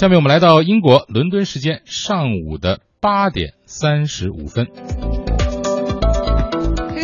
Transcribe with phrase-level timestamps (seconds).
[0.00, 4.68] 下面我们来到英国伦敦时间上午的八点三十五分。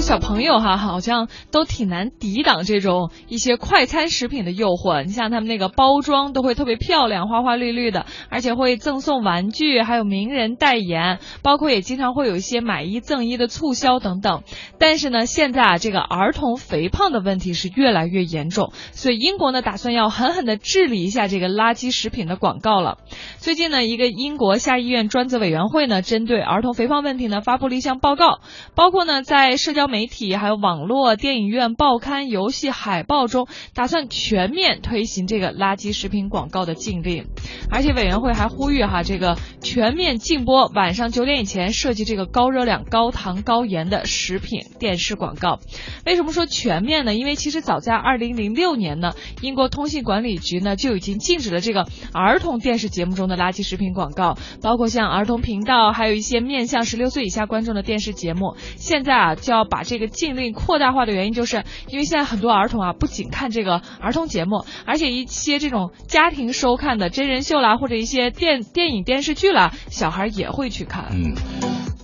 [0.05, 5.03] 小朋友哈，好像都挺难抵挡这种一些快餐食品的诱惑。
[5.03, 14.43] 你像他们那个包装都会特别漂亮，花花绿绿的，而且会赠送玩具，还有名人代言，包括也经常会有一些买一赠一的促销等等。
[14.79, 22.99] 但是呢，现在啊，这个儿童肥胖的问题是越来越严重，所以英国呢打算要狠狠的治理一下这个垃圾食品的广告了。
[23.39, 28.41] 最近呢，一个英国下议院专责委员会呢，针对儿童肥胖问题呢，发布了一项报告，
[28.75, 29.94] 包括呢在社交。
[29.95, 37.29] 媒体还有网络、电影院、报刊、游戏海报中，打算全面推行这个垃圾食品广告的禁令，
[37.71, 45.61] 而且委员会还呼吁哈，这个全面禁播晚上九点以前涉及这个高热量、高糖、高盐的食品电视广告。
[46.05, 47.15] 为什么说全面呢？
[47.15, 58.57] 因为其实早在二零零六年呢，英国通信管理局呢就已经禁止了这个儿童电视节目中的垃圾食品广告，包括像儿童频道，还有一些面向十六岁以下观众的电视节目。
[58.75, 71.11] 现在啊，就要把这个禁令扩大化的原因，就是因为现在很多儿童啊，不仅看这个儿童节目，而且一些这种家庭收看的真人秀啦，或者一些电电影电视剧啦，小孩也会去看。
[71.13, 71.35] 嗯，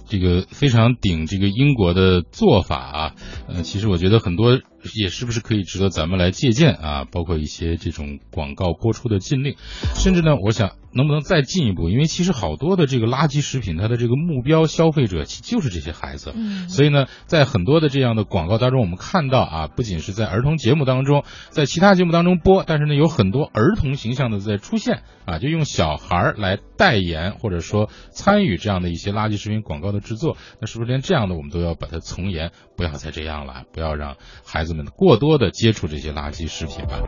[0.08, 3.14] 这个非常顶这个英国的做法啊，
[3.48, 4.60] 呃，其实我觉得很多。
[4.94, 7.04] 也是不是可以值得咱们来借鉴啊？
[7.04, 9.56] 包括一些这种广告播出的禁令，
[9.94, 11.88] 甚至呢，我想能不能再进一步？
[11.90, 32.50] 因为其实好多的这个垃圾食品，它的这个目标消费者其就是这些孩子，嗯，所以呢，在很多的这样的广告当中，我们看到啊，不仅是在儿童节目当中，在其他节目当中播，但是呢，有很多儿童形象的在出现啊，就用小孩来代言或者说参与这样的一些垃圾食品广告的制作，那是不是连这样的我们都要把它从严？
[32.76, 34.80] 不要再这样了，不要让孩子。
[34.80, 36.98] 们过多的接触这些垃圾食品吧。